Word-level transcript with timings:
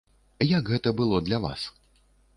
Як 0.57 0.71
гэта 0.71 0.95
было 1.03 1.21
для 1.29 1.43
вас? 1.47 1.69